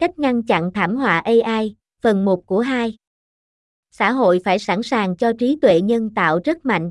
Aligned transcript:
Cách 0.00 0.18
ngăn 0.18 0.42
chặn 0.42 0.70
thảm 0.72 0.96
họa 0.96 1.18
AI, 1.18 1.76
phần 2.02 2.24
1 2.24 2.46
của 2.46 2.60
2. 2.60 2.96
Xã 3.90 4.12
hội 4.12 4.40
phải 4.44 4.58
sẵn 4.58 4.82
sàng 4.82 5.16
cho 5.16 5.32
trí 5.38 5.58
tuệ 5.62 5.80
nhân 5.80 6.10
tạo 6.14 6.40
rất 6.44 6.66
mạnh. 6.66 6.90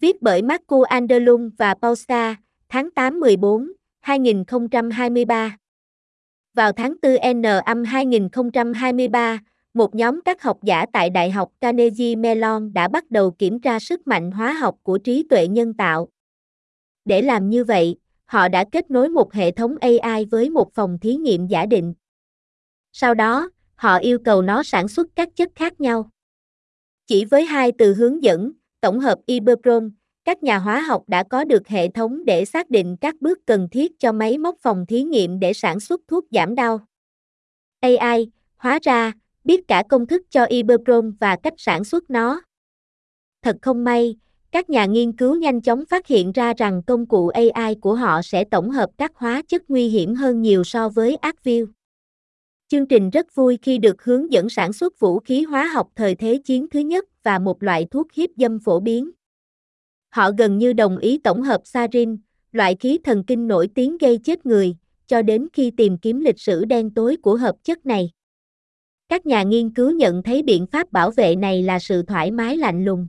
Viết 0.00 0.22
bởi 0.22 0.42
Marco 0.42 0.76
Anderlung 0.88 1.50
và 1.58 1.74
Pausa, 1.74 2.36
tháng 2.68 2.90
8 2.90 3.20
14, 3.20 3.72
2023. 4.00 5.56
Vào 6.54 6.72
tháng 6.72 6.94
4 7.02 7.34
N 7.34 7.42
âm 7.42 7.84
2023, 7.84 9.38
một 9.74 9.94
nhóm 9.94 10.20
các 10.24 10.42
học 10.42 10.58
giả 10.62 10.86
tại 10.92 11.10
Đại 11.10 11.30
học 11.30 11.52
Carnegie 11.60 12.14
Mellon 12.14 12.72
đã 12.72 12.88
bắt 12.88 13.10
đầu 13.10 13.30
kiểm 13.30 13.60
tra 13.60 13.78
sức 13.78 14.06
mạnh 14.06 14.30
hóa 14.30 14.52
học 14.52 14.76
của 14.82 14.98
trí 14.98 15.26
tuệ 15.30 15.48
nhân 15.48 15.74
tạo. 15.74 16.08
Để 17.04 17.22
làm 17.22 17.50
như 17.50 17.64
vậy, 17.64 17.96
họ 18.24 18.48
đã 18.48 18.64
kết 18.72 18.90
nối 18.90 19.08
một 19.08 19.32
hệ 19.32 19.50
thống 19.50 19.76
AI 19.80 20.24
với 20.24 20.50
một 20.50 20.74
phòng 20.74 20.98
thí 20.98 21.14
nghiệm 21.14 21.46
giả 21.46 21.66
định. 21.66 21.94
Sau 22.92 23.14
đó, 23.14 23.50
họ 23.74 23.98
yêu 23.98 24.18
cầu 24.24 24.42
nó 24.42 24.62
sản 24.62 24.88
xuất 24.88 25.06
các 25.16 25.28
chất 25.36 25.48
khác 25.54 25.80
nhau. 25.80 26.10
Chỉ 27.06 27.24
với 27.24 27.44
hai 27.44 27.72
từ 27.78 27.94
hướng 27.94 28.22
dẫn, 28.22 28.52
tổng 28.80 29.00
hợp 29.00 29.18
Iberprom, 29.26 29.90
các 30.24 30.42
nhà 30.42 30.58
hóa 30.58 30.80
học 30.80 31.02
đã 31.06 31.22
có 31.22 31.44
được 31.44 31.68
hệ 31.68 31.88
thống 31.88 32.24
để 32.24 32.44
xác 32.44 32.70
định 32.70 32.96
các 33.00 33.14
bước 33.20 33.38
cần 33.46 33.68
thiết 33.68 33.98
cho 33.98 34.12
máy 34.12 34.38
móc 34.38 34.54
phòng 34.62 34.86
thí 34.86 35.02
nghiệm 35.02 35.40
để 35.40 35.52
sản 35.52 35.80
xuất 35.80 36.00
thuốc 36.08 36.24
giảm 36.30 36.54
đau. 36.54 36.80
AI, 37.80 38.30
hóa 38.56 38.78
ra, 38.82 39.12
biết 39.44 39.68
cả 39.68 39.82
công 39.88 40.06
thức 40.06 40.22
cho 40.30 40.44
Iberprom 40.44 41.12
và 41.20 41.36
cách 41.42 41.54
sản 41.56 41.84
xuất 41.84 42.10
nó. 42.10 42.42
Thật 43.42 43.56
không 43.62 43.84
may, 43.84 44.16
các 44.52 44.70
nhà 44.70 44.84
nghiên 44.84 45.12
cứu 45.12 45.34
nhanh 45.34 45.60
chóng 45.60 45.84
phát 45.90 46.06
hiện 46.06 46.32
ra 46.32 46.54
rằng 46.56 46.82
công 46.86 47.06
cụ 47.06 47.28
AI 47.28 47.74
của 47.74 47.94
họ 47.94 48.22
sẽ 48.22 48.44
tổng 48.44 48.70
hợp 48.70 48.90
các 48.98 49.12
hóa 49.14 49.42
chất 49.48 49.62
nguy 49.68 49.88
hiểm 49.88 50.14
hơn 50.14 50.42
nhiều 50.42 50.64
so 50.64 50.88
với 50.88 51.16
Advil. 51.16 51.64
Chương 52.70 52.86
trình 52.86 53.10
rất 53.10 53.34
vui 53.34 53.58
khi 53.62 53.78
được 53.78 54.02
hướng 54.02 54.32
dẫn 54.32 54.48
sản 54.48 54.72
xuất 54.72 55.00
vũ 55.00 55.18
khí 55.18 55.42
hóa 55.42 55.64
học 55.64 55.88
thời 55.94 56.14
Thế 56.14 56.40
chiến 56.44 56.66
thứ 56.70 56.80
nhất 56.80 57.04
và 57.22 57.38
một 57.38 57.62
loại 57.62 57.86
thuốc 57.90 58.12
hiếp 58.12 58.30
dâm 58.36 58.58
phổ 58.58 58.80
biến. 58.80 59.10
Họ 60.10 60.30
gần 60.38 60.58
như 60.58 60.72
đồng 60.72 60.98
ý 60.98 61.18
tổng 61.18 61.42
hợp 61.42 61.60
sarin, 61.64 62.18
loại 62.52 62.76
khí 62.80 62.98
thần 63.04 63.24
kinh 63.24 63.48
nổi 63.48 63.68
tiếng 63.74 63.98
gây 63.98 64.18
chết 64.18 64.46
người, 64.46 64.76
cho 65.06 65.22
đến 65.22 65.48
khi 65.52 65.70
tìm 65.76 65.98
kiếm 65.98 66.20
lịch 66.20 66.40
sử 66.40 66.64
đen 66.64 66.94
tối 66.94 67.16
của 67.16 67.36
hợp 67.36 67.56
chất 67.64 67.86
này. 67.86 68.10
Các 69.08 69.26
nhà 69.26 69.42
nghiên 69.42 69.74
cứu 69.74 69.90
nhận 69.90 70.22
thấy 70.22 70.42
biện 70.42 70.66
pháp 70.66 70.92
bảo 70.92 71.10
vệ 71.10 71.36
này 71.36 71.62
là 71.62 71.78
sự 71.78 72.02
thoải 72.02 72.30
mái 72.30 72.56
lạnh 72.56 72.84
lùng. 72.84 73.08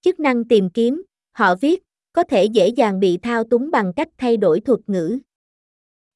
Chức 0.00 0.20
năng 0.20 0.44
tìm 0.44 0.70
kiếm, 0.70 1.02
họ 1.32 1.54
viết, 1.54 1.82
có 2.12 2.22
thể 2.22 2.44
dễ 2.44 2.68
dàng 2.68 3.00
bị 3.00 3.18
thao 3.22 3.44
túng 3.44 3.70
bằng 3.70 3.92
cách 3.92 4.08
thay 4.18 4.36
đổi 4.36 4.60
thuật 4.60 4.80
ngữ. 4.86 5.18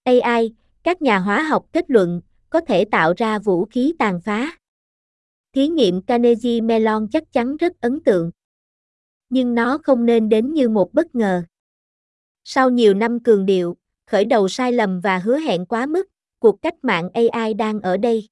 AI, 0.04 0.54
các 0.82 1.02
nhà 1.02 1.18
hóa 1.18 1.42
học 1.42 1.66
kết 1.72 1.90
luận, 1.90 2.20
có 2.50 2.60
thể 2.60 2.84
tạo 2.84 3.12
ra 3.16 3.38
vũ 3.38 3.64
khí 3.64 3.94
tàn 3.98 4.20
phá. 4.20 4.58
Thí 5.52 5.68
nghiệm 5.68 6.02
Carnegie 6.02 6.60
Mellon 6.60 7.08
chắc 7.12 7.32
chắn 7.32 7.56
rất 7.56 7.80
ấn 7.80 8.00
tượng. 8.00 8.30
Nhưng 9.28 9.54
nó 9.54 9.78
không 9.78 10.06
nên 10.06 10.28
đến 10.28 10.52
như 10.52 10.68
một 10.68 10.94
bất 10.94 11.14
ngờ. 11.14 11.42
Sau 12.44 12.70
nhiều 12.70 12.94
năm 12.94 13.20
cường 13.20 13.46
điệu, 13.46 13.76
khởi 14.06 14.24
đầu 14.24 14.48
sai 14.48 14.72
lầm 14.72 15.00
và 15.00 15.18
hứa 15.18 15.38
hẹn 15.38 15.66
quá 15.66 15.86
mức, 15.86 16.08
cuộc 16.38 16.62
cách 16.62 16.74
mạng 16.82 17.10
AI 17.32 17.54
đang 17.54 17.80
ở 17.80 17.96
đây. 17.96 18.28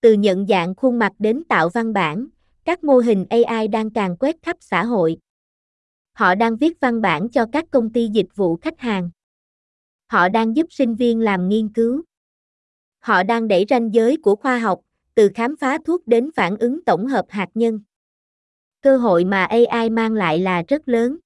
Từ 0.00 0.12
nhận 0.12 0.46
dạng 0.46 0.74
khuôn 0.74 0.98
mặt 0.98 1.12
đến 1.18 1.42
tạo 1.48 1.68
văn 1.68 1.92
bản, 1.92 2.26
các 2.64 2.84
mô 2.84 2.98
hình 2.98 3.26
AI 3.30 3.68
đang 3.68 3.90
càng 3.90 4.16
quét 4.16 4.36
khắp 4.42 4.56
xã 4.60 4.84
hội. 4.84 5.18
Họ 6.12 6.34
đang 6.34 6.56
viết 6.56 6.80
văn 6.80 7.00
bản 7.00 7.28
cho 7.28 7.46
các 7.52 7.64
công 7.70 7.92
ty 7.92 8.08
dịch 8.08 8.36
vụ 8.36 8.56
khách 8.56 8.80
hàng. 8.80 9.10
Họ 10.06 10.28
đang 10.28 10.56
giúp 10.56 10.66
sinh 10.70 10.94
viên 10.94 11.20
làm 11.20 11.48
nghiên 11.48 11.68
cứu. 11.68 12.02
Họ 13.06 13.22
đang 13.22 13.48
đẩy 13.48 13.64
ranh 13.68 13.94
giới 13.94 14.16
của 14.16 14.36
khoa 14.36 14.58
học, 14.58 14.80
từ 15.14 15.30
khám 15.34 15.56
phá 15.56 15.78
thuốc 15.84 16.06
đến 16.06 16.30
phản 16.36 16.56
ứng 16.56 16.84
tổng 16.84 17.06
hợp 17.06 17.24
hạt 17.28 17.48
nhân. 17.54 17.80
Cơ 18.82 18.96
hội 18.96 19.24
mà 19.24 19.44
AI 19.44 19.90
mang 19.90 20.12
lại 20.12 20.38
là 20.38 20.62
rất 20.68 20.88
lớn. 20.88 21.16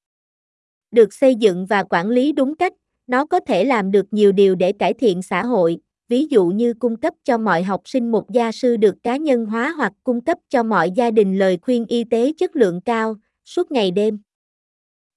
Được 0.90 1.14
xây 1.14 1.34
dựng 1.34 1.66
và 1.66 1.82
quản 1.82 2.08
lý 2.08 2.32
đúng 2.32 2.54
cách, 2.54 2.72
nó 3.06 3.26
có 3.26 3.40
thể 3.40 3.64
làm 3.64 3.90
được 3.90 4.06
nhiều 4.10 4.32
điều 4.32 4.54
để 4.54 4.72
cải 4.72 4.94
thiện 4.94 5.22
xã 5.22 5.44
hội, 5.44 5.78
ví 6.08 6.26
dụ 6.30 6.46
như 6.46 6.74
cung 6.74 6.96
cấp 6.96 7.14
cho 7.24 7.38
mọi 7.38 7.62
học 7.62 7.82
sinh 7.84 8.12
một 8.12 8.30
gia 8.30 8.52
sư 8.52 8.76
được 8.76 8.94
cá 9.02 9.16
nhân 9.16 9.46
hóa 9.46 9.74
hoặc 9.76 9.92
cung 10.04 10.20
cấp 10.20 10.38
cho 10.48 10.62
mọi 10.62 10.90
gia 10.90 11.10
đình 11.10 11.38
lời 11.38 11.58
khuyên 11.62 11.86
y 11.86 12.04
tế 12.04 12.32
chất 12.38 12.56
lượng 12.56 12.80
cao, 12.80 13.16
suốt 13.44 13.72
ngày 13.72 13.90
đêm. 13.90 14.19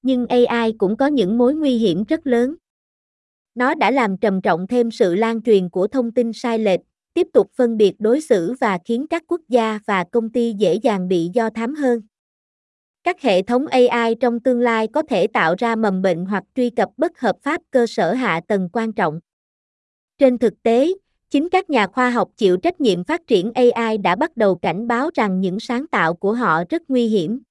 Nhưng 0.01 0.27
AI 0.27 0.71
cũng 0.77 0.97
có 0.97 1.07
những 1.07 1.37
mối 1.37 1.53
nguy 1.53 1.77
hiểm 1.77 2.03
rất 2.03 2.27
lớn. 2.27 2.55
Nó 3.55 3.75
đã 3.75 3.91
làm 3.91 4.17
trầm 4.17 4.41
trọng 4.41 4.67
thêm 4.67 4.91
sự 4.91 5.15
lan 5.15 5.41
truyền 5.41 5.69
của 5.69 5.87
thông 5.87 6.11
tin 6.11 6.33
sai 6.33 6.59
lệch, 6.59 6.79
tiếp 7.13 7.27
tục 7.33 7.51
phân 7.55 7.77
biệt 7.77 7.95
đối 7.99 8.21
xử 8.21 8.53
và 8.59 8.79
khiến 8.85 9.07
các 9.07 9.23
quốc 9.27 9.41
gia 9.49 9.79
và 9.85 10.03
công 10.03 10.29
ty 10.29 10.53
dễ 10.53 10.73
dàng 10.75 11.07
bị 11.07 11.29
do 11.33 11.49
thám 11.49 11.75
hơn. 11.75 12.01
Các 13.03 13.21
hệ 13.21 13.41
thống 13.41 13.67
AI 13.67 14.15
trong 14.15 14.39
tương 14.39 14.59
lai 14.59 14.87
có 14.87 15.03
thể 15.09 15.27
tạo 15.27 15.55
ra 15.57 15.75
mầm 15.75 16.01
bệnh 16.01 16.25
hoặc 16.25 16.43
truy 16.55 16.69
cập 16.69 16.89
bất 16.97 17.19
hợp 17.19 17.35
pháp 17.41 17.61
cơ 17.71 17.85
sở 17.87 18.13
hạ 18.13 18.41
tầng 18.47 18.69
quan 18.73 18.93
trọng. 18.93 19.19
Trên 20.17 20.37
thực 20.37 20.63
tế, 20.63 20.87
chính 21.29 21.49
các 21.49 21.69
nhà 21.69 21.87
khoa 21.87 22.09
học 22.09 22.29
chịu 22.37 22.57
trách 22.57 22.81
nhiệm 22.81 23.03
phát 23.03 23.27
triển 23.27 23.51
AI 23.53 23.97
đã 23.97 24.15
bắt 24.15 24.37
đầu 24.37 24.55
cảnh 24.55 24.87
báo 24.87 25.09
rằng 25.13 25.41
những 25.41 25.59
sáng 25.59 25.87
tạo 25.87 26.13
của 26.13 26.33
họ 26.33 26.63
rất 26.69 26.81
nguy 26.87 27.07
hiểm. 27.07 27.41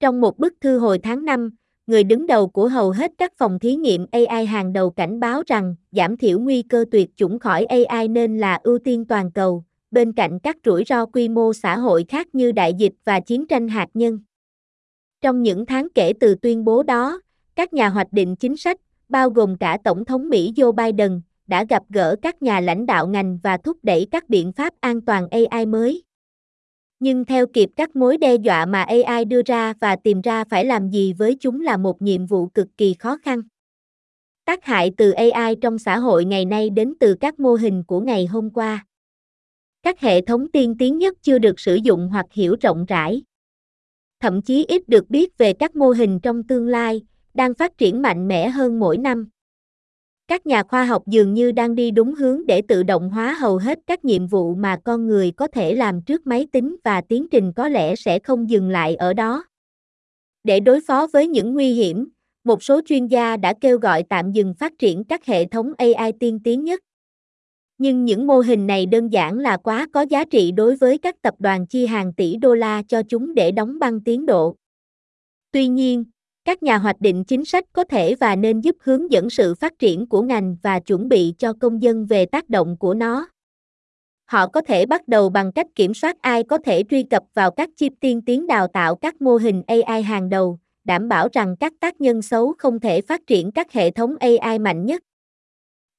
Trong 0.00 0.20
một 0.20 0.38
bức 0.38 0.54
thư 0.60 0.78
hồi 0.78 0.98
tháng 1.02 1.24
5, 1.24 1.50
người 1.86 2.04
đứng 2.04 2.26
đầu 2.26 2.48
của 2.48 2.68
hầu 2.68 2.90
hết 2.90 3.12
các 3.18 3.32
phòng 3.38 3.58
thí 3.58 3.74
nghiệm 3.74 4.06
AI 4.12 4.46
hàng 4.46 4.72
đầu 4.72 4.90
cảnh 4.90 5.20
báo 5.20 5.42
rằng 5.46 5.74
giảm 5.92 6.16
thiểu 6.16 6.38
nguy 6.38 6.62
cơ 6.62 6.84
tuyệt 6.90 7.10
chủng 7.16 7.38
khỏi 7.38 7.64
AI 7.64 8.08
nên 8.08 8.38
là 8.38 8.60
ưu 8.62 8.78
tiên 8.78 9.04
toàn 9.04 9.30
cầu, 9.32 9.64
bên 9.90 10.12
cạnh 10.12 10.38
các 10.38 10.56
rủi 10.64 10.84
ro 10.86 11.06
quy 11.06 11.28
mô 11.28 11.52
xã 11.52 11.78
hội 11.78 12.04
khác 12.08 12.34
như 12.34 12.52
đại 12.52 12.74
dịch 12.74 12.92
và 13.04 13.20
chiến 13.20 13.46
tranh 13.46 13.68
hạt 13.68 13.88
nhân. 13.94 14.18
Trong 15.20 15.42
những 15.42 15.66
tháng 15.66 15.88
kể 15.94 16.12
từ 16.20 16.34
tuyên 16.34 16.64
bố 16.64 16.82
đó, 16.82 17.20
các 17.56 17.72
nhà 17.72 17.88
hoạch 17.88 18.12
định 18.12 18.36
chính 18.36 18.56
sách, 18.56 18.80
bao 19.08 19.30
gồm 19.30 19.56
cả 19.56 19.78
Tổng 19.84 20.04
thống 20.04 20.28
Mỹ 20.28 20.52
Joe 20.56 20.72
Biden, 20.72 21.20
đã 21.46 21.64
gặp 21.64 21.82
gỡ 21.88 22.16
các 22.22 22.42
nhà 22.42 22.60
lãnh 22.60 22.86
đạo 22.86 23.06
ngành 23.06 23.38
và 23.42 23.56
thúc 23.56 23.76
đẩy 23.82 24.06
các 24.10 24.28
biện 24.28 24.52
pháp 24.52 24.74
an 24.80 25.00
toàn 25.00 25.28
AI 25.30 25.66
mới. 25.66 26.02
Nhưng 27.04 27.24
theo 27.24 27.46
kịp 27.46 27.70
các 27.76 27.96
mối 27.96 28.18
đe 28.18 28.34
dọa 28.34 28.66
mà 28.66 28.82
AI 28.82 29.24
đưa 29.24 29.42
ra 29.46 29.74
và 29.80 29.96
tìm 29.96 30.20
ra 30.20 30.44
phải 30.44 30.64
làm 30.64 30.90
gì 30.90 31.12
với 31.12 31.36
chúng 31.40 31.60
là 31.60 31.76
một 31.76 32.02
nhiệm 32.02 32.26
vụ 32.26 32.46
cực 32.46 32.68
kỳ 32.76 32.94
khó 32.94 33.16
khăn. 33.22 33.42
Tác 34.44 34.64
hại 34.64 34.90
từ 34.96 35.10
AI 35.10 35.56
trong 35.60 35.78
xã 35.78 35.98
hội 35.98 36.24
ngày 36.24 36.44
nay 36.44 36.70
đến 36.70 36.94
từ 37.00 37.14
các 37.20 37.40
mô 37.40 37.54
hình 37.54 37.84
của 37.84 38.00
ngày 38.00 38.26
hôm 38.26 38.50
qua. 38.50 38.86
Các 39.82 40.00
hệ 40.00 40.20
thống 40.20 40.50
tiên 40.52 40.74
tiến 40.78 40.98
nhất 40.98 41.16
chưa 41.22 41.38
được 41.38 41.60
sử 41.60 41.74
dụng 41.74 42.08
hoặc 42.08 42.26
hiểu 42.32 42.56
rộng 42.60 42.84
rãi. 42.84 43.22
Thậm 44.20 44.42
chí 44.42 44.64
ít 44.68 44.88
được 44.88 45.10
biết 45.10 45.38
về 45.38 45.52
các 45.52 45.76
mô 45.76 45.90
hình 45.90 46.20
trong 46.20 46.42
tương 46.42 46.66
lai, 46.66 47.02
đang 47.34 47.54
phát 47.54 47.78
triển 47.78 48.02
mạnh 48.02 48.28
mẽ 48.28 48.48
hơn 48.48 48.80
mỗi 48.80 48.98
năm. 48.98 49.28
Các 50.32 50.46
nhà 50.46 50.62
khoa 50.62 50.84
học 50.84 51.02
dường 51.06 51.34
như 51.34 51.52
đang 51.52 51.74
đi 51.74 51.90
đúng 51.90 52.14
hướng 52.14 52.46
để 52.46 52.62
tự 52.68 52.82
động 52.82 53.10
hóa 53.10 53.34
hầu 53.34 53.56
hết 53.56 53.78
các 53.86 54.04
nhiệm 54.04 54.26
vụ 54.26 54.54
mà 54.54 54.76
con 54.84 55.06
người 55.06 55.30
có 55.30 55.46
thể 55.46 55.74
làm 55.74 56.02
trước 56.02 56.26
máy 56.26 56.46
tính 56.52 56.76
và 56.84 57.00
tiến 57.00 57.26
trình 57.30 57.52
có 57.52 57.68
lẽ 57.68 57.96
sẽ 57.96 58.18
không 58.18 58.50
dừng 58.50 58.68
lại 58.68 58.94
ở 58.94 59.14
đó. 59.14 59.44
Để 60.44 60.60
đối 60.60 60.80
phó 60.80 61.06
với 61.12 61.28
những 61.28 61.54
nguy 61.54 61.72
hiểm, 61.72 62.08
một 62.44 62.62
số 62.62 62.80
chuyên 62.86 63.06
gia 63.06 63.36
đã 63.36 63.54
kêu 63.60 63.78
gọi 63.78 64.02
tạm 64.08 64.32
dừng 64.32 64.54
phát 64.54 64.72
triển 64.78 65.04
các 65.04 65.26
hệ 65.26 65.44
thống 65.44 65.72
AI 65.78 66.12
tiên 66.20 66.40
tiến 66.44 66.64
nhất. 66.64 66.80
Nhưng 67.78 68.04
những 68.04 68.26
mô 68.26 68.40
hình 68.40 68.66
này 68.66 68.86
đơn 68.86 69.08
giản 69.08 69.38
là 69.38 69.56
quá 69.56 69.86
có 69.92 70.02
giá 70.02 70.24
trị 70.24 70.52
đối 70.52 70.76
với 70.76 70.98
các 70.98 71.22
tập 71.22 71.34
đoàn 71.38 71.66
chi 71.66 71.86
hàng 71.86 72.12
tỷ 72.12 72.36
đô 72.36 72.54
la 72.54 72.82
cho 72.88 73.02
chúng 73.02 73.34
để 73.34 73.50
đóng 73.50 73.78
băng 73.78 74.00
tiến 74.00 74.26
độ. 74.26 74.56
Tuy 75.52 75.68
nhiên, 75.68 76.04
các 76.44 76.62
nhà 76.62 76.78
hoạch 76.78 77.00
định 77.00 77.24
chính 77.24 77.44
sách 77.44 77.64
có 77.72 77.84
thể 77.84 78.14
và 78.14 78.36
nên 78.36 78.60
giúp 78.60 78.76
hướng 78.80 79.12
dẫn 79.12 79.30
sự 79.30 79.54
phát 79.54 79.78
triển 79.78 80.06
của 80.06 80.22
ngành 80.22 80.56
và 80.62 80.80
chuẩn 80.80 81.08
bị 81.08 81.34
cho 81.38 81.52
công 81.52 81.82
dân 81.82 82.06
về 82.06 82.26
tác 82.26 82.48
động 82.48 82.76
của 82.76 82.94
nó. 82.94 83.28
Họ 84.24 84.46
có 84.46 84.60
thể 84.60 84.86
bắt 84.86 85.08
đầu 85.08 85.28
bằng 85.28 85.52
cách 85.52 85.66
kiểm 85.74 85.94
soát 85.94 86.16
ai 86.20 86.42
có 86.42 86.58
thể 86.58 86.82
truy 86.90 87.02
cập 87.02 87.22
vào 87.34 87.50
các 87.50 87.70
chip 87.76 87.92
tiên 88.00 88.22
tiến 88.22 88.46
đào 88.46 88.66
tạo 88.68 88.96
các 88.96 89.22
mô 89.22 89.36
hình 89.36 89.62
AI 89.66 90.02
hàng 90.02 90.28
đầu, 90.28 90.58
đảm 90.84 91.08
bảo 91.08 91.28
rằng 91.32 91.56
các 91.60 91.72
tác 91.80 92.00
nhân 92.00 92.22
xấu 92.22 92.54
không 92.58 92.80
thể 92.80 93.00
phát 93.00 93.26
triển 93.26 93.52
các 93.52 93.72
hệ 93.72 93.90
thống 93.90 94.16
AI 94.20 94.58
mạnh 94.58 94.86
nhất. 94.86 95.02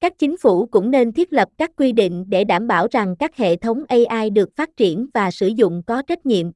Các 0.00 0.12
chính 0.18 0.36
phủ 0.36 0.66
cũng 0.66 0.90
nên 0.90 1.12
thiết 1.12 1.32
lập 1.32 1.48
các 1.58 1.70
quy 1.76 1.92
định 1.92 2.24
để 2.28 2.44
đảm 2.44 2.66
bảo 2.66 2.86
rằng 2.90 3.16
các 3.16 3.36
hệ 3.36 3.56
thống 3.56 3.84
AI 3.88 4.30
được 4.30 4.56
phát 4.56 4.76
triển 4.76 5.06
và 5.14 5.30
sử 5.30 5.46
dụng 5.46 5.82
có 5.86 6.02
trách 6.02 6.26
nhiệm. 6.26 6.46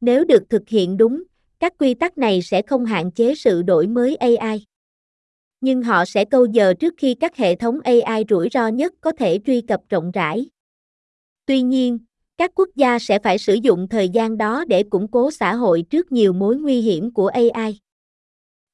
Nếu 0.00 0.24
được 0.24 0.42
thực 0.50 0.68
hiện 0.68 0.96
đúng, 0.96 1.22
các 1.64 1.72
quy 1.78 1.94
tắc 1.94 2.18
này 2.18 2.42
sẽ 2.42 2.62
không 2.62 2.84
hạn 2.84 3.10
chế 3.10 3.34
sự 3.34 3.62
đổi 3.62 3.86
mới 3.86 4.16
AI. 4.16 4.64
Nhưng 5.60 5.82
họ 5.82 6.04
sẽ 6.04 6.24
câu 6.24 6.46
giờ 6.46 6.74
trước 6.74 6.94
khi 6.96 7.14
các 7.14 7.36
hệ 7.36 7.54
thống 7.54 7.80
AI 7.80 8.24
rủi 8.28 8.48
ro 8.52 8.68
nhất 8.68 8.94
có 9.00 9.12
thể 9.12 9.38
truy 9.46 9.60
cập 9.60 9.80
rộng 9.88 10.10
rãi. 10.10 10.46
Tuy 11.46 11.62
nhiên, 11.62 11.98
các 12.36 12.50
quốc 12.54 12.68
gia 12.74 12.98
sẽ 12.98 13.18
phải 13.18 13.38
sử 13.38 13.54
dụng 13.54 13.88
thời 13.88 14.08
gian 14.08 14.36
đó 14.36 14.64
để 14.68 14.82
củng 14.82 15.08
cố 15.08 15.30
xã 15.30 15.54
hội 15.54 15.82
trước 15.90 16.12
nhiều 16.12 16.32
mối 16.32 16.56
nguy 16.56 16.80
hiểm 16.80 17.12
của 17.12 17.26
AI. 17.26 17.80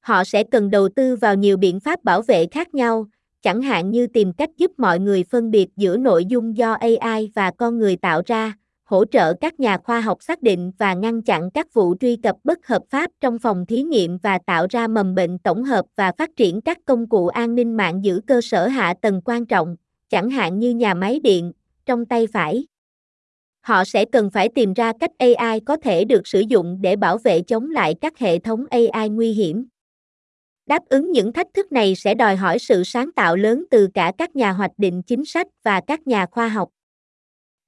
Họ 0.00 0.24
sẽ 0.24 0.44
cần 0.44 0.70
đầu 0.70 0.88
tư 0.96 1.16
vào 1.16 1.34
nhiều 1.34 1.56
biện 1.56 1.80
pháp 1.80 2.04
bảo 2.04 2.22
vệ 2.22 2.46
khác 2.46 2.74
nhau, 2.74 3.06
chẳng 3.42 3.62
hạn 3.62 3.90
như 3.90 4.06
tìm 4.06 4.32
cách 4.32 4.50
giúp 4.56 4.70
mọi 4.78 5.00
người 5.00 5.24
phân 5.30 5.50
biệt 5.50 5.68
giữa 5.76 5.96
nội 5.96 6.24
dung 6.24 6.56
do 6.56 6.72
AI 6.72 7.30
và 7.34 7.50
con 7.50 7.78
người 7.78 7.96
tạo 7.96 8.22
ra, 8.26 8.54
hỗ 8.90 9.04
trợ 9.04 9.34
các 9.40 9.60
nhà 9.60 9.78
khoa 9.78 10.00
học 10.00 10.22
xác 10.22 10.42
định 10.42 10.72
và 10.78 10.94
ngăn 10.94 11.22
chặn 11.22 11.50
các 11.50 11.74
vụ 11.74 11.94
truy 12.00 12.16
cập 12.16 12.36
bất 12.44 12.66
hợp 12.66 12.82
pháp 12.90 13.10
trong 13.20 13.38
phòng 13.38 13.66
thí 13.66 13.82
nghiệm 13.82 14.18
và 14.18 14.38
tạo 14.46 14.66
ra 14.70 14.88
mầm 14.88 15.14
bệnh 15.14 15.38
tổng 15.38 15.64
hợp 15.64 15.84
và 15.96 16.12
phát 16.18 16.30
triển 16.36 16.60
các 16.60 16.78
công 16.84 17.08
cụ 17.08 17.26
an 17.26 17.54
ninh 17.54 17.76
mạng 17.76 18.04
giữ 18.04 18.20
cơ 18.26 18.40
sở 18.40 18.66
hạ 18.66 18.94
tầng 19.02 19.20
quan 19.24 19.46
trọng, 19.46 19.76
chẳng 20.08 20.30
hạn 20.30 20.58
như 20.58 20.70
nhà 20.70 20.94
máy 20.94 21.20
điện, 21.22 21.52
trong 21.86 22.06
tay 22.06 22.26
phải. 22.32 22.66
Họ 23.60 23.84
sẽ 23.84 24.04
cần 24.04 24.30
phải 24.30 24.48
tìm 24.54 24.72
ra 24.72 24.92
cách 25.00 25.10
AI 25.18 25.60
có 25.60 25.76
thể 25.76 26.04
được 26.04 26.26
sử 26.26 26.40
dụng 26.40 26.78
để 26.80 26.96
bảo 26.96 27.18
vệ 27.18 27.40
chống 27.40 27.70
lại 27.70 27.94
các 28.00 28.18
hệ 28.18 28.38
thống 28.38 28.64
AI 28.70 29.08
nguy 29.08 29.32
hiểm. 29.32 29.66
Đáp 30.66 30.82
ứng 30.88 31.12
những 31.12 31.32
thách 31.32 31.48
thức 31.54 31.72
này 31.72 31.94
sẽ 31.94 32.14
đòi 32.14 32.36
hỏi 32.36 32.58
sự 32.58 32.84
sáng 32.84 33.12
tạo 33.12 33.36
lớn 33.36 33.64
từ 33.70 33.88
cả 33.94 34.12
các 34.18 34.36
nhà 34.36 34.52
hoạch 34.52 34.72
định 34.76 35.02
chính 35.02 35.24
sách 35.24 35.46
và 35.62 35.80
các 35.86 36.06
nhà 36.06 36.26
khoa 36.26 36.48
học. 36.48 36.68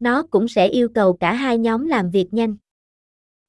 Nó 0.02 0.22
cũng 0.22 0.48
sẽ 0.48 0.68
yêu 0.68 0.88
cầu 0.88 1.12
cả 1.12 1.32
hai 1.32 1.58
nhóm 1.58 1.86
làm 1.86 2.10
việc 2.10 2.28
nhanh. 2.30 2.56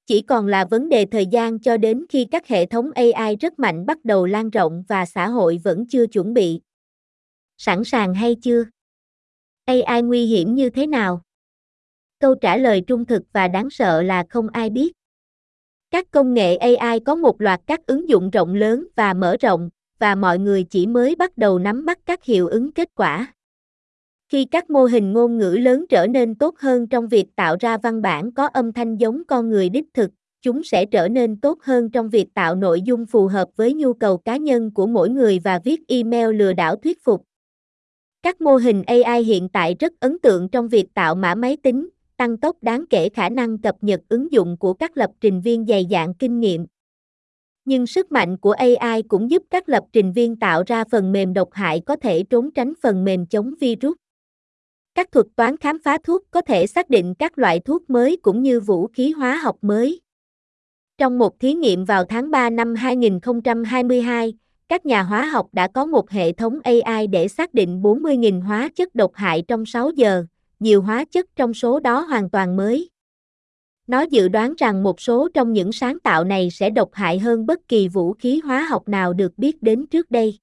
Chỉ 0.06 0.22
còn 0.22 0.48
là 0.48 0.66
vấn 0.66 0.90
đề 0.90 1.06
thời 1.06 1.26
gian 1.26 1.60
cho 1.60 1.78
đến 1.78 2.06
khi 2.10 2.26
các 2.32 2.48
hệ 2.48 2.66
thống 2.66 2.92
AI 2.92 3.36
rất 3.36 3.60
mạnh 3.60 3.86
bắt 3.86 4.06
đầu 4.06 4.26
lan 4.26 4.50
rộng 4.50 4.84
và 4.88 5.06
xã 5.06 5.28
hội 5.28 5.60
vẫn 5.64 5.86
chưa 5.88 6.08
chuẩn 6.08 6.34
bị. 6.34 6.62
Sẵn 7.58 7.84
sàng 7.84 8.14
hay 8.14 8.36
chưa? 8.36 8.66
AI 9.66 10.02
nguy 10.02 10.26
hiểm 10.26 10.56
như 10.56 10.70
thế 10.70 10.88
nào? 10.88 11.22
Câu 12.20 12.36
trả 12.36 12.58
lời 12.58 12.82
trung 12.82 13.06
thực 13.06 13.24
và 13.34 13.48
đáng 13.48 13.70
sợ 13.70 14.02
là 14.02 14.26
không 14.30 14.48
ai 14.48 14.70
biết. 14.70 14.94
Các 15.92 16.12
công 16.12 16.34
nghệ 16.34 16.56
AI 16.56 17.00
có 17.00 17.16
một 17.16 17.42
loạt 17.42 17.62
các 17.68 17.86
ứng 17.86 18.10
dụng 18.10 18.30
rộng 18.30 18.56
lớn 18.56 18.88
và 18.96 19.14
mở 19.14 19.38
rộng, 19.40 19.70
và 20.00 20.16
mọi 20.16 20.40
người 20.40 20.64
chỉ 20.64 20.88
mới 20.88 21.16
bắt 21.16 21.38
đầu 21.38 21.60
nắm 21.60 21.86
bắt 21.86 22.00
các 22.06 22.24
hiệu 22.24 22.48
ứng 22.48 22.72
kết 22.72 22.90
quả. 22.96 23.34
Khi 24.34 24.46
các 24.46 24.70
mô 24.70 24.86
hình 24.86 25.14
ngôn 25.14 25.38
ngữ 25.38 25.58
lớn 25.60 25.86
trở 25.90 26.08
nên 26.08 26.36
tốt 26.36 26.56
hơn 26.60 26.88
trong 26.88 27.08
việc 27.08 27.36
tạo 27.36 27.56
ra 27.60 27.78
văn 27.78 28.02
bản 28.02 28.32
có 28.32 28.48
âm 28.48 28.74
thanh 28.74 28.98
giống 28.98 29.24
con 29.28 29.50
người 29.50 29.70
đích 29.70 29.86
thực, 29.94 30.12
chúng 30.42 30.64
sẽ 30.64 30.86
trở 30.86 31.08
nên 31.08 31.40
tốt 31.40 31.58
hơn 31.62 31.90
trong 31.90 32.10
việc 32.10 32.34
tạo 32.34 32.56
nội 32.56 32.82
dung 32.82 33.06
phù 33.06 33.28
hợp 33.28 33.50
với 33.56 33.74
nhu 33.74 33.94
cầu 33.94 34.18
cá 34.18 34.38
nhân 34.38 34.72
của 34.72 34.88
mỗi 34.88 35.10
người 35.10 35.40
và 35.44 35.60
viết 35.64 35.82
email 35.88 36.36
lừa 36.36 36.54
đảo 36.54 36.76
thuyết 36.76 37.04
phục. 37.04 37.24
Các 38.24 38.42
mô 38.42 38.56
hình 38.56 38.84
AI 38.84 39.24
hiện 39.24 39.50
tại 39.50 39.76
rất 39.80 39.94
ấn 40.00 40.20
tượng 40.20 40.50
trong 40.50 40.68
việc 40.68 40.94
tạo 40.94 41.16
mã 41.16 41.36
máy 41.36 41.58
tính, 41.64 41.90
tăng 42.18 42.38
tốc 42.38 42.58
đáng 42.62 42.86
kể 42.90 43.10
khả 43.10 43.30
năng 43.30 43.58
cập 43.58 43.76
nhật 43.82 44.02
ứng 44.10 44.32
dụng 44.32 44.58
của 44.58 44.74
các 44.74 44.98
lập 44.98 45.12
trình 45.22 45.42
viên 45.42 45.66
dày 45.66 45.88
dạn 45.92 46.14
kinh 46.14 46.40
nghiệm. 46.40 46.66
Nhưng 47.66 47.88
sức 47.88 48.12
mạnh 48.12 48.38
của 48.38 48.52
AI 48.52 49.02
cũng 49.02 49.32
giúp 49.32 49.44
các 49.50 49.70
lập 49.70 49.84
trình 49.94 50.14
viên 50.14 50.36
tạo 50.36 50.64
ra 50.68 50.84
phần 50.92 51.12
mềm 51.12 51.34
độc 51.34 51.50
hại 51.52 51.80
có 51.80 51.96
thể 51.96 52.24
trốn 52.24 52.52
tránh 52.52 52.74
phần 52.82 53.04
mềm 53.04 53.26
chống 53.26 53.54
virus. 53.60 54.03
Các 54.96 55.12
thuật 55.12 55.26
toán 55.36 55.58
khám 55.58 55.78
phá 55.84 55.98
thuốc 56.04 56.24
có 56.32 56.42
thể 56.42 56.68
xác 56.68 56.90
định 56.90 57.14
các 57.16 57.38
loại 57.38 57.60
thuốc 57.60 57.90
mới 57.90 58.18
cũng 58.22 58.44
như 58.44 58.60
vũ 58.60 58.88
khí 58.88 59.12
hóa 59.12 59.36
học 59.36 59.58
mới. 59.62 60.02
Trong 60.98 61.20
một 61.20 61.40
thí 61.40 61.54
nghiệm 61.54 61.86
vào 61.86 62.06
tháng 62.06 62.32
3 62.32 62.50
năm 62.50 62.76
2022, 62.76 64.34
các 64.70 64.86
nhà 64.86 65.04
hóa 65.04 65.26
học 65.26 65.48
đã 65.52 65.68
có 65.68 65.86
một 65.86 66.10
hệ 66.10 66.34
thống 66.34 66.60
AI 66.64 67.08
để 67.08 67.28
xác 67.28 67.54
định 67.54 67.82
40.000 67.82 68.42
hóa 68.42 68.70
chất 68.76 68.96
độc 68.96 69.12
hại 69.14 69.44
trong 69.48 69.66
6 69.66 69.90
giờ, 69.90 70.26
nhiều 70.60 70.82
hóa 70.82 71.06
chất 71.12 71.26
trong 71.36 71.54
số 71.54 71.80
đó 71.80 72.00
hoàn 72.00 72.30
toàn 72.30 72.56
mới. 72.56 72.90
Nó 73.88 74.02
dự 74.02 74.28
đoán 74.28 74.54
rằng 74.58 74.84
một 74.84 75.02
số 75.02 75.30
trong 75.34 75.54
những 75.54 75.72
sáng 75.72 76.00
tạo 76.00 76.24
này 76.24 76.50
sẽ 76.52 76.70
độc 76.70 76.90
hại 76.94 77.20
hơn 77.20 77.46
bất 77.46 77.68
kỳ 77.68 77.88
vũ 77.88 78.14
khí 78.14 78.42
hóa 78.44 78.62
học 78.70 78.88
nào 78.88 79.14
được 79.14 79.38
biết 79.38 79.64
đến 79.64 79.88
trước 79.88 80.12
đây. 80.12 80.40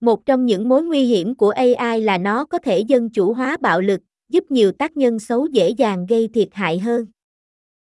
Một 0.00 0.26
trong 0.26 0.46
những 0.46 0.68
mối 0.68 0.82
nguy 0.82 1.04
hiểm 1.04 1.34
của 1.34 1.50
AI 1.50 2.00
là 2.00 2.18
nó 2.18 2.44
có 2.44 2.58
thể 2.58 2.78
dân 2.78 3.10
chủ 3.10 3.32
hóa 3.32 3.56
bạo 3.60 3.80
lực, 3.80 4.00
giúp 4.28 4.44
nhiều 4.50 4.72
tác 4.72 4.96
nhân 4.96 5.18
xấu 5.18 5.46
dễ 5.46 5.70
dàng 5.70 6.06
gây 6.06 6.28
thiệt 6.34 6.48
hại 6.52 6.78
hơn. 6.78 7.06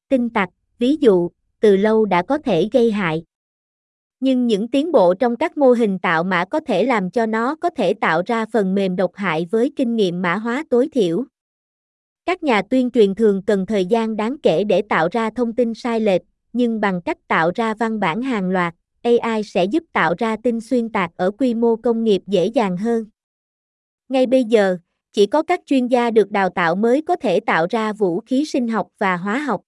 Tinh 0.10 0.30
tặc, 0.30 0.50
ví 0.80 0.96
dụ, 0.96 1.30
từ 1.60 1.78
lâu 1.78 2.06
đã 2.06 2.22
có 2.22 2.38
thể 2.38 2.69
gây 2.72 2.92
hại. 2.92 3.24
Nhưng 4.19 4.48
những 4.48 4.68
tiến 4.68 4.92
bộ 4.92 5.13
trong 5.13 5.36
các 5.36 5.57
mô 5.57 5.72
hình 5.72 6.00
tạo 6.00 6.24
mã 6.24 6.46
có 6.46 6.60
thể 6.60 6.84
làm 6.84 7.12
cho 7.12 7.25
nó 7.25 7.56
có 7.56 7.69
thể 7.69 7.94
tạo 7.94 8.22
ra 8.25 8.46
phần 8.54 8.75
mềm 8.75 8.96
độc 8.96 9.12
hại 9.16 9.48
với 9.51 9.72
kinh 9.75 9.96
nghiệm 9.96 10.22
mã 10.22 10.36
hóa 10.36 10.63
tối 10.69 10.90
thiểu. 10.92 11.24
Các 12.25 12.44
nhà 12.44 12.62
tuyên 12.62 12.92
truyền 12.92 13.16
thường 13.16 13.42
cần 13.42 13.66
thời 13.66 13.86
gian 13.86 14.16
đáng 14.16 14.38
kể 14.44 14.63
để 14.63 14.81
tạo 14.81 15.07
ra 15.12 15.30
thông 15.30 15.56
tin 15.56 15.74
sai 15.74 16.00
lệch, 16.00 16.22
nhưng 16.54 16.81
bằng 16.81 17.01
cách 17.01 17.18
tạo 17.28 17.51
ra 17.56 17.74
văn 17.74 18.00
bản 18.00 18.22
hàng 18.22 18.50
loạt, 18.50 18.75
AI 19.01 19.44
sẽ 19.44 19.66
giúp 19.66 19.84
tạo 19.94 20.13
ra 20.18 20.36
tin 20.44 20.62
xuyên 20.62 20.90
tạc 20.90 21.12
ở 21.16 21.31
quy 21.31 21.54
mô 21.54 21.75
công 21.75 22.04
nghiệp 22.04 22.22
dễ 22.28 22.46
dàng 22.46 22.78
hơn. 22.78 23.06
Ngay 24.10 24.25
bây 24.25 24.44
giờ, 24.44 24.78
chỉ 25.13 25.25
có 25.25 25.44
các 25.44 25.62
chuyên 25.66 25.88
gia 25.88 26.12
được 26.12 26.31
đào 26.31 26.50
tạo 26.50 26.75
mới 26.75 27.01
có 27.01 27.16
thể 27.16 27.40
tạo 27.40 27.68
ra 27.69 27.94
vũ 27.94 28.19
khí 28.19 28.46
sinh 28.46 28.68
học 28.68 28.88
và 28.98 29.18
hóa 29.18 29.40
học. 29.40 29.62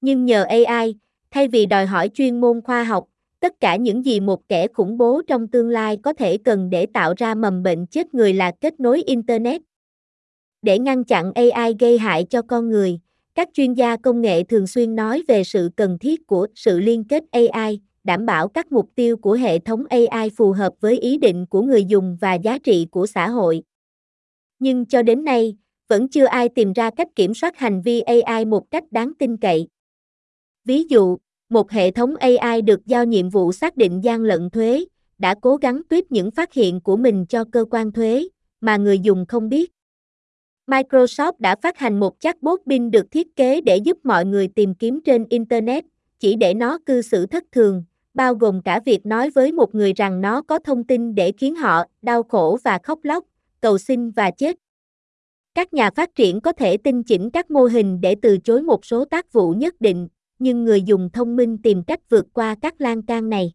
Nhưng 0.00 0.24
nhờ 0.24 0.42
AI, 0.42 0.94
thay 1.30 1.48
vì 1.48 1.66
đòi 1.66 1.86
hỏi 1.86 2.08
chuyên 2.14 2.40
môn 2.40 2.60
khoa 2.60 2.84
học, 2.84 3.04
tất 3.40 3.60
cả 3.60 3.76
những 3.76 4.04
gì 4.04 4.20
một 4.20 4.48
kẻ 4.48 4.66
khủng 4.68 4.98
bố 4.98 5.22
trong 5.26 5.48
tương 5.48 5.68
lai 5.68 5.96
có 6.02 6.12
thể 6.12 6.38
cần 6.38 6.70
để 6.70 6.86
tạo 6.86 7.14
ra 7.16 7.34
mầm 7.34 7.62
bệnh 7.62 7.86
chết 7.86 8.14
người 8.14 8.32
là 8.32 8.52
kết 8.60 8.80
nối 8.80 9.02
internet. 9.02 9.62
Để 10.62 10.78
ngăn 10.78 11.04
chặn 11.04 11.32
AI 11.34 11.74
gây 11.78 11.98
hại 11.98 12.24
cho 12.24 12.42
con 12.42 12.70
người, 12.70 13.00
các 13.34 13.48
chuyên 13.52 13.74
gia 13.74 13.96
công 13.96 14.20
nghệ 14.20 14.44
thường 14.44 14.66
xuyên 14.66 14.96
nói 14.96 15.22
về 15.28 15.44
sự 15.44 15.70
cần 15.76 15.98
thiết 15.98 16.26
của 16.26 16.46
sự 16.54 16.80
liên 16.80 17.04
kết 17.04 17.24
AI, 17.32 17.80
đảm 18.04 18.26
bảo 18.26 18.48
các 18.48 18.72
mục 18.72 18.90
tiêu 18.94 19.16
của 19.16 19.32
hệ 19.32 19.58
thống 19.58 19.84
AI 19.86 20.30
phù 20.36 20.52
hợp 20.52 20.72
với 20.80 20.98
ý 20.98 21.18
định 21.18 21.46
của 21.46 21.62
người 21.62 21.84
dùng 21.84 22.16
và 22.20 22.34
giá 22.34 22.58
trị 22.58 22.86
của 22.90 23.06
xã 23.06 23.28
hội. 23.28 23.62
Nhưng 24.58 24.86
cho 24.86 25.02
đến 25.02 25.24
nay, 25.24 25.56
vẫn 25.88 26.08
chưa 26.08 26.24
ai 26.24 26.48
tìm 26.48 26.72
ra 26.72 26.90
cách 26.90 27.08
kiểm 27.16 27.34
soát 27.34 27.56
hành 27.56 27.82
vi 27.82 28.00
AI 28.00 28.44
một 28.44 28.70
cách 28.70 28.84
đáng 28.90 29.12
tin 29.18 29.36
cậy. 29.36 29.68
Ví 30.64 30.84
dụ, 30.84 31.18
một 31.48 31.70
hệ 31.70 31.90
thống 31.90 32.16
AI 32.16 32.62
được 32.62 32.86
giao 32.86 33.04
nhiệm 33.04 33.30
vụ 33.30 33.52
xác 33.52 33.76
định 33.76 34.04
gian 34.04 34.22
lận 34.22 34.50
thuế, 34.50 34.84
đã 35.18 35.34
cố 35.40 35.56
gắng 35.56 35.82
tuyết 35.88 36.12
những 36.12 36.30
phát 36.30 36.52
hiện 36.52 36.80
của 36.80 36.96
mình 36.96 37.26
cho 37.26 37.44
cơ 37.52 37.64
quan 37.70 37.92
thuế, 37.92 38.28
mà 38.60 38.76
người 38.76 38.98
dùng 38.98 39.26
không 39.26 39.48
biết. 39.48 39.72
Microsoft 40.66 41.32
đã 41.38 41.56
phát 41.62 41.78
hành 41.78 42.00
một 42.00 42.20
chatbot 42.20 42.60
Bing 42.66 42.90
được 42.90 43.10
thiết 43.10 43.36
kế 43.36 43.60
để 43.60 43.76
giúp 43.76 43.98
mọi 44.04 44.24
người 44.24 44.48
tìm 44.48 44.74
kiếm 44.74 45.00
trên 45.04 45.26
Internet, 45.30 45.84
chỉ 46.18 46.36
để 46.36 46.54
nó 46.54 46.78
cư 46.86 47.02
xử 47.02 47.26
thất 47.26 47.44
thường, 47.52 47.84
bao 48.14 48.34
gồm 48.34 48.62
cả 48.62 48.80
việc 48.84 49.06
nói 49.06 49.30
với 49.30 49.52
một 49.52 49.74
người 49.74 49.92
rằng 49.92 50.20
nó 50.20 50.42
có 50.42 50.58
thông 50.58 50.84
tin 50.84 51.14
để 51.14 51.32
khiến 51.38 51.54
họ 51.54 51.84
đau 52.02 52.22
khổ 52.22 52.58
và 52.64 52.78
khóc 52.82 52.98
lóc, 53.02 53.24
cầu 53.60 53.78
xin 53.78 54.10
và 54.10 54.30
chết. 54.30 54.56
Các 55.54 55.74
nhà 55.74 55.90
phát 55.90 56.14
triển 56.14 56.40
có 56.40 56.52
thể 56.52 56.76
tinh 56.76 57.02
chỉnh 57.02 57.30
các 57.30 57.50
mô 57.50 57.64
hình 57.64 58.00
để 58.00 58.16
từ 58.22 58.38
chối 58.38 58.62
một 58.62 58.84
số 58.84 59.04
tác 59.04 59.32
vụ 59.32 59.52
nhất 59.52 59.80
định, 59.80 60.08
nhưng 60.38 60.64
người 60.64 60.82
dùng 60.82 61.10
thông 61.10 61.36
minh 61.36 61.58
tìm 61.62 61.82
cách 61.82 62.00
vượt 62.08 62.26
qua 62.32 62.54
các 62.62 62.80
lan 62.80 63.02
can 63.02 63.28
này. 63.28 63.52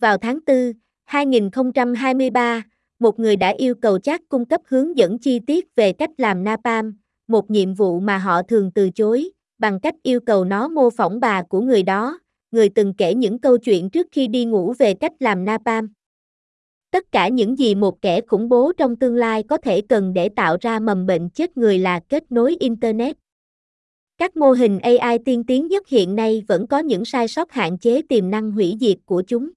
Vào 0.00 0.18
tháng 0.18 0.38
4, 0.46 0.72
2023, 1.04 2.62
một 2.98 3.18
người 3.18 3.36
đã 3.36 3.48
yêu 3.48 3.74
cầu 3.74 3.98
chat 3.98 4.20
cung 4.28 4.44
cấp 4.44 4.60
hướng 4.66 4.96
dẫn 4.96 5.18
chi 5.18 5.40
tiết 5.46 5.74
về 5.76 5.92
cách 5.92 6.10
làm 6.18 6.44
napalm, 6.44 6.92
một 7.28 7.50
nhiệm 7.50 7.74
vụ 7.74 8.00
mà 8.00 8.18
họ 8.18 8.42
thường 8.42 8.70
từ 8.74 8.90
chối, 8.90 9.30
bằng 9.58 9.80
cách 9.80 9.94
yêu 10.02 10.20
cầu 10.20 10.44
nó 10.44 10.68
mô 10.68 10.90
phỏng 10.90 11.20
bà 11.20 11.42
của 11.42 11.60
người 11.60 11.82
đó, 11.82 12.18
người 12.50 12.68
từng 12.68 12.94
kể 12.94 13.14
những 13.14 13.38
câu 13.38 13.58
chuyện 13.58 13.90
trước 13.90 14.06
khi 14.12 14.28
đi 14.28 14.44
ngủ 14.44 14.74
về 14.78 14.94
cách 14.94 15.12
làm 15.20 15.44
napalm. 15.44 15.88
Tất 16.90 17.12
cả 17.12 17.28
những 17.28 17.58
gì 17.58 17.74
một 17.74 18.02
kẻ 18.02 18.20
khủng 18.20 18.48
bố 18.48 18.72
trong 18.76 18.96
tương 18.96 19.16
lai 19.16 19.42
có 19.42 19.56
thể 19.56 19.80
cần 19.80 20.12
để 20.12 20.28
tạo 20.28 20.56
ra 20.60 20.80
mầm 20.80 21.06
bệnh 21.06 21.30
chết 21.30 21.56
người 21.56 21.78
là 21.78 22.00
kết 22.08 22.32
nối 22.32 22.56
Internet. 22.60 23.16
Các 24.18 24.36
mô 24.36 24.52
hình 24.52 24.78
AI 24.78 25.18
tiên 25.24 25.44
tiến 25.44 25.68
nhất 25.68 25.88
hiện 25.88 26.16
nay 26.16 26.42
vẫn 26.48 26.66
có 26.66 26.78
những 26.78 27.04
sai 27.04 27.28
sót 27.28 27.52
hạn 27.52 27.78
chế 27.78 28.02
tiềm 28.08 28.30
năng 28.30 28.52
hủy 28.52 28.76
diệt 28.80 28.96
của 29.04 29.22
chúng. 29.26 29.50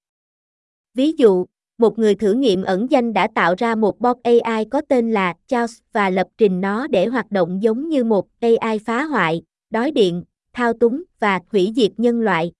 Ví 0.94 1.12
dụ, 1.12 1.46
một 1.78 1.98
người 1.98 2.14
thử 2.14 2.32
nghiệm 2.32 2.62
ẩn 2.62 2.86
danh 2.90 3.12
đã 3.12 3.28
tạo 3.34 3.54
ra 3.58 3.74
một 3.74 4.00
bot 4.00 4.16
AI 4.22 4.64
có 4.64 4.80
tên 4.88 5.12
là 5.12 5.34
Charles 5.46 5.78
và 5.92 6.10
lập 6.10 6.26
trình 6.38 6.60
nó 6.60 6.86
để 6.86 7.06
hoạt 7.06 7.30
động 7.30 7.62
giống 7.62 7.88
như 7.88 8.04
một 8.04 8.28
AI 8.40 8.78
phá 8.78 9.04
hoại, 9.04 9.42
đói 9.70 9.90
điện, 9.90 10.24
thao 10.52 10.72
túng 10.72 11.02
và 11.20 11.40
hủy 11.52 11.72
diệt 11.76 11.90
nhân 11.96 12.20
loại. 12.20 12.52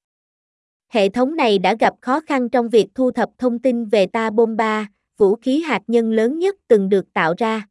Hệ 0.95 1.09
thống 1.09 1.37
này 1.37 1.59
đã 1.59 1.75
gặp 1.81 1.95
khó 2.01 2.21
khăn 2.21 2.49
trong 2.49 2.69
việc 2.69 2.87
thu 2.95 3.11
thập 3.11 3.31
thông 3.39 3.59
tin 3.59 3.85
về 3.85 4.07
ta 4.07 4.31
bomba, 4.31 4.87
vũ 5.17 5.37
khí 5.37 5.61
hạt 5.61 5.83
nhân 5.87 6.13
lớn 6.13 6.39
nhất 6.39 6.57
từng 6.69 6.89
được 6.89 7.13
tạo 7.13 7.35
ra. 7.39 7.67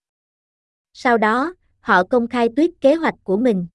Sau 0.94 1.18
đó, 1.18 1.54
họ 1.80 2.04
công 2.04 2.28
khai 2.28 2.50
tuyết 2.56 2.72
kế 2.82 2.96
hoạch 2.96 3.16
của 3.24 3.38
mình. 3.38 3.68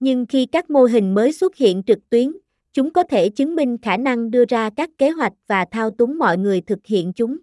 Nhưng 0.00 0.26
khi 0.26 0.46
các 0.46 0.70
mô 0.70 0.84
hình 0.84 1.14
mới 1.14 1.32
xuất 1.32 1.56
hiện 1.56 1.82
trực 1.86 1.98
tuyến, 2.10 2.32
chúng 2.72 2.92
có 2.92 3.02
thể 3.02 3.28
chứng 3.28 3.56
minh 3.56 3.78
khả 3.82 3.96
năng 3.96 4.30
đưa 4.30 4.44
ra 4.48 4.70
các 4.76 4.90
kế 4.98 5.10
hoạch 5.10 5.32
và 5.46 5.64
thao 5.70 5.90
túng 5.90 6.18
mọi 6.18 6.38
người 6.38 6.60
thực 6.60 6.86
hiện 6.86 7.12
chúng. 7.12 7.36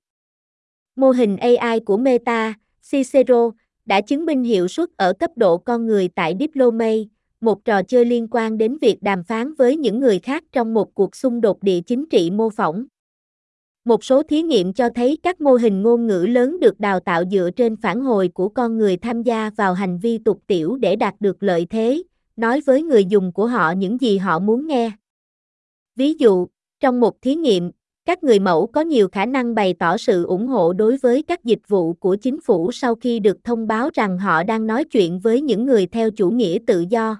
Mô 0.95 1.11
hình 1.11 1.37
AI 1.37 1.79
của 1.79 1.97
Meta, 1.97 2.53
Cicero, 2.91 3.51
đã 3.85 4.01
chứng 4.01 4.25
minh 4.25 4.43
hiệu 4.43 4.67
suất 4.67 4.89
ở 4.97 5.13
cấp 5.13 5.31
độ 5.35 5.57
con 5.57 5.85
người 5.85 6.09
tại 6.15 6.35
Diplomate, 6.39 7.03
một 7.43 7.65
trò 7.65 7.83
chơi 7.83 8.05
liên 8.05 8.27
quan 8.31 8.57
đến 8.57 8.77
việc 8.81 8.97
đàm 9.01 9.23
phán 9.23 9.53
với 9.53 9.77
những 9.77 9.99
người 9.99 10.19
khác 10.19 10.43
trong 10.51 10.73
một 10.73 10.93
cuộc 10.93 11.15
xung 11.15 11.41
đột 11.41 11.63
địa 11.63 11.81
chính 11.81 12.05
trị 12.09 12.31
mô 12.31 12.49
phỏng. 12.49 12.85
Một 13.85 14.03
số 14.03 14.23
thí 14.23 14.41
nghiệm 14.41 14.73
cho 14.73 14.89
thấy 14.89 15.17
các 15.23 15.41
mô 15.41 15.53
hình 15.53 15.81
ngôn 15.81 16.07
ngữ 16.07 16.25
lớn 16.29 16.59
được 16.59 16.79
đào 16.79 16.99
tạo 16.99 17.23
dựa 17.31 17.49
trên 17.55 17.75
phản 17.75 18.01
hồi 18.01 18.27
của 18.27 18.49
con 18.49 18.77
người 18.77 18.97
tham 18.97 19.23
gia 19.23 19.49
vào 19.57 19.73
hành 19.73 19.99
vi 19.99 20.17
tục 20.17 20.41
tiểu 20.47 20.75
để 20.75 20.95
đạt 20.95 21.15
được 21.19 21.43
lợi 21.43 21.67
thế, 21.69 22.03
nói 22.35 22.61
với 22.65 22.83
người 22.83 23.05
dùng 23.05 23.31
của 23.31 23.47
họ 23.47 23.71
những 23.71 24.01
gì 24.01 24.17
họ 24.17 24.39
muốn 24.39 24.67
nghe. 24.67 24.91
Ví 25.95 26.13
dụ, 26.13 26.47
trong 26.79 26.99
một 26.99 27.21
thí 27.21 27.35
nghiệm, 27.35 27.71
các 28.05 28.23
người 28.23 28.39
mẫu 28.39 28.67
có 28.67 28.81
nhiều 28.81 29.07
khả 29.11 29.25
năng 29.25 29.55
bày 29.55 29.73
tỏ 29.79 29.97
sự 29.97 30.25
ủng 30.25 30.47
hộ 30.47 30.73
đối 30.73 30.97
với 30.97 31.23
các 31.23 31.43
dịch 31.43 31.67
vụ 31.67 31.93
của 31.93 32.15
chính 32.15 32.41
phủ 32.41 32.71
sau 32.71 32.95
khi 32.95 33.19
được 33.19 33.43
thông 33.43 33.67
báo 33.67 33.89
rằng 33.93 34.17
họ 34.17 34.43
đang 34.43 34.67
nói 34.67 34.83
chuyện 34.83 35.19
với 35.19 35.41
những 35.41 35.65
người 35.65 35.85
theo 35.85 36.11
chủ 36.11 36.29
nghĩa 36.29 36.57
tự 36.67 36.85
do. 36.89 37.17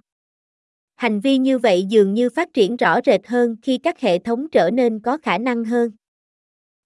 Hành 1.03 1.19
vi 1.19 1.37
như 1.37 1.57
vậy 1.57 1.85
dường 1.89 2.13
như 2.13 2.29
phát 2.29 2.53
triển 2.53 2.77
rõ 2.77 2.99
rệt 3.05 3.27
hơn 3.27 3.55
khi 3.61 3.77
các 3.77 3.99
hệ 3.99 4.19
thống 4.19 4.47
trở 4.51 4.69
nên 4.71 4.99
có 4.99 5.17
khả 5.17 5.37
năng 5.37 5.63
hơn. 5.63 5.91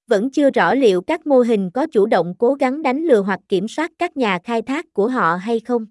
Vẫn 0.08 0.30
chưa 0.30 0.50
rõ 0.50 0.74
liệu 0.74 1.02
các 1.02 1.28
mô 1.28 1.40
hình 1.40 1.70
có 1.74 1.88
chủ 1.92 2.06
động 2.06 2.34
cố 2.38 2.54
gắng 2.54 2.82
đánh 2.82 3.04
lừa 3.04 3.22
hoặc 3.22 3.40
kiểm 3.50 3.68
soát 3.68 3.92
các 4.00 4.18
nhà 4.18 4.40
khai 4.44 4.62
thác 4.62 4.94
của 4.94 5.08
họ 5.08 5.36
hay 5.36 5.60
không. 5.60 5.86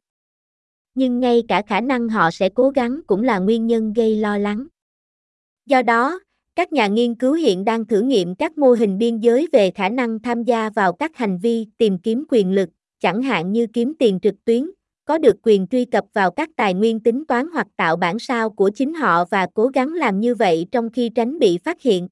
Nhưng 0.94 1.20
ngay 1.20 1.42
cả 1.48 1.62
khả 1.66 1.80
năng 1.80 2.08
họ 2.08 2.30
sẽ 2.30 2.48
cố 2.48 2.70
gắng 2.70 3.00
cũng 3.06 3.22
là 3.22 3.38
nguyên 3.38 3.66
nhân 3.66 3.92
gây 3.92 4.16
lo 4.16 4.38
lắng. 4.38 4.66
Do 5.66 5.82
đó, 5.82 6.20
các 6.56 6.72
nhà 6.72 6.86
nghiên 6.86 7.14
cứu 7.14 7.32
hiện 7.32 7.64
đang 7.64 7.84
thử 7.84 8.00
nghiệm 8.00 8.34
các 8.34 8.58
mô 8.58 8.72
hình 8.72 8.98
biên 8.98 9.18
giới 9.18 9.48
về 9.52 9.70
khả 9.70 9.88
năng 9.88 10.18
tham 10.20 10.44
gia 10.44 10.70
vào 10.70 10.92
các 10.92 11.16
hành 11.16 11.38
vi 11.38 11.66
tìm 11.78 11.98
kiếm 11.98 12.24
quyền 12.28 12.52
lực, 12.52 12.68
chẳng 13.00 13.22
hạn 13.22 13.52
như 13.52 13.66
kiếm 13.66 13.94
tiền 13.98 14.20
trực 14.22 14.44
tuyến, 14.44 14.70
có 15.06 15.18
được 15.18 15.36
quyền 15.42 15.66
truy 15.66 15.84
cập 15.84 16.04
vào 16.14 16.30
các 16.30 16.50
tài 16.56 16.74
nguyên 16.74 17.00
tính 17.00 17.24
toán 17.28 17.46
hoặc 17.52 17.66
tạo 17.76 17.96
bản 17.96 18.18
sao 18.18 18.50
của 18.50 18.70
chính 18.74 18.94
họ 18.94 19.24
và 19.24 19.46
cố 19.54 19.66
gắng 19.68 19.94
làm 19.94 20.20
như 20.20 20.34
vậy 20.34 20.66
trong 20.72 20.90
khi 20.90 21.08
tránh 21.14 21.38
bị 21.38 21.58
phát 21.64 21.82
hiện. 21.82 22.08